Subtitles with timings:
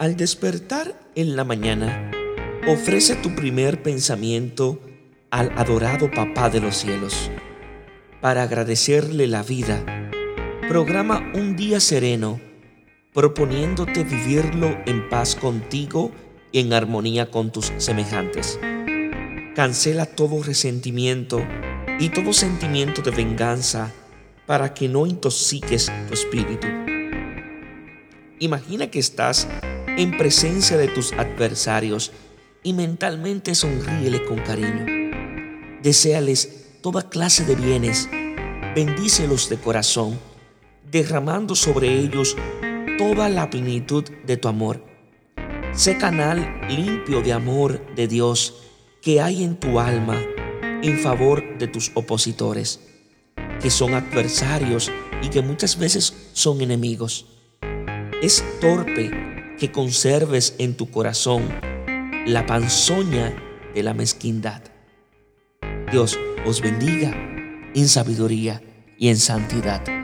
[0.00, 2.10] Al despertar en la mañana,
[2.66, 4.80] ofrece tu primer pensamiento
[5.30, 7.30] al adorado Papá de los cielos.
[8.22, 9.84] Para agradecerle la vida,
[10.70, 12.40] programa un día sereno,
[13.12, 16.12] proponiéndote vivirlo en paz contigo
[16.50, 18.58] y en armonía con tus semejantes.
[19.54, 21.46] Cancela todo resentimiento
[21.98, 23.92] y todo sentimiento de venganza
[24.46, 26.68] para que no intoxiques tu espíritu.
[28.38, 29.46] Imagina que estás
[30.00, 32.10] en presencia de tus adversarios
[32.62, 34.86] y mentalmente sonríele con cariño.
[35.82, 38.08] Deseales toda clase de bienes,
[38.74, 40.18] bendícelos de corazón,
[40.90, 42.34] derramando sobre ellos
[42.96, 44.82] toda la plenitud de tu amor.
[45.74, 48.54] Sé canal limpio de amor de Dios
[49.02, 50.18] que hay en tu alma
[50.82, 52.80] en favor de tus opositores,
[53.60, 54.90] que son adversarios
[55.22, 57.26] y que muchas veces son enemigos.
[58.22, 59.30] Es torpe
[59.60, 61.42] que conserves en tu corazón
[62.26, 63.36] la panzoña
[63.74, 64.62] de la mezquindad.
[65.92, 67.12] Dios os bendiga
[67.74, 68.62] en sabiduría
[68.98, 69.99] y en santidad.